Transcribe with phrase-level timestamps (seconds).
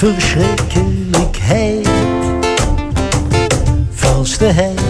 [0.00, 1.88] verschrikkelijkheid.
[3.90, 4.80] Valsheid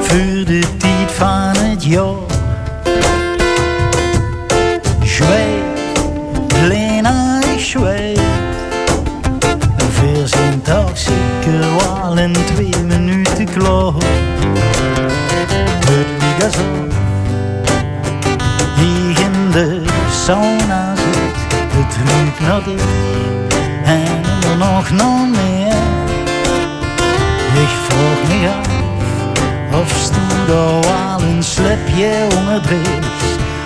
[0.00, 2.14] voor de tijd van het jaar.
[5.04, 5.62] Zwijg,
[6.62, 8.20] Lena, ik zwijg.
[9.90, 13.92] Veer zijn toch zeker wel in twee minuten klaar.
[15.86, 16.60] Het liegt zo,
[18.76, 21.36] hier in de sauna zit,
[21.72, 22.82] het ruikt naar dit
[23.88, 25.76] en er nog nog meer.
[27.62, 33.06] Ik vroeg me af of stoel daar wel een slipje onderdreef.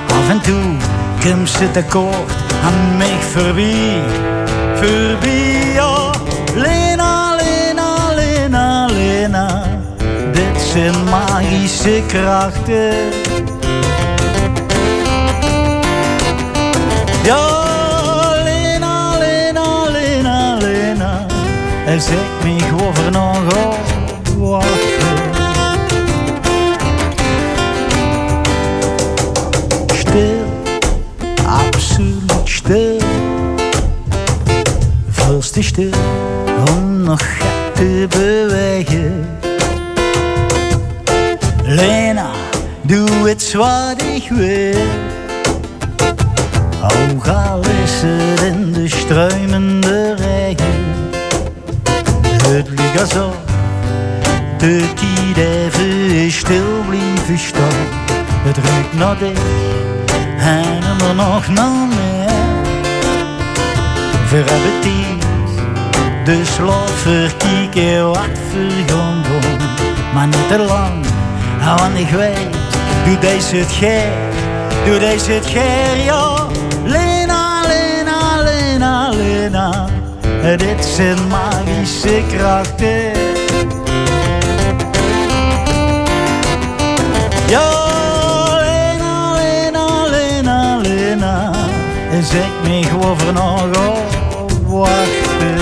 [0.09, 0.77] Af en toe
[1.23, 2.33] komt ze tekort
[2.65, 4.03] aan mij voorbij,
[4.75, 6.11] voorbij, ja.
[6.55, 9.63] Lena, Lena, Lena, Lena,
[10.33, 12.95] dit zijn magische krachten.
[17.23, 17.62] Ja,
[21.87, 23.43] en zeg gewoon voor nog
[24.39, 24.71] wachten.
[29.95, 30.45] Stil,
[31.47, 32.99] absoluut stil,
[35.53, 35.91] te stil
[36.77, 37.23] om nog
[37.75, 39.39] te bewegen.
[41.65, 42.31] Lena,
[42.83, 44.81] doe het wat ik wil.
[46.83, 50.22] Ook al is het in de struimende.
[54.59, 57.89] De tijd even stil blijven staan.
[58.43, 59.41] Het ruikt naar dit
[60.39, 62.31] en er nog naar meer.
[64.81, 65.25] Tijd,
[66.25, 69.59] dus laat verkijken wat we gaan doen.
[70.15, 71.05] Maar niet te lang,
[71.65, 72.57] want ik weet,
[73.05, 74.13] doe deze het geer,
[74.85, 76.47] doe deze het geer, ja.
[80.43, 83.13] Dit zijn magische krachten.
[87.47, 87.71] Ja,
[88.61, 91.53] Lena, Lena, Lena, Lena,
[92.23, 93.65] zeg me gewoon voor nog
[94.37, 95.62] op wachten.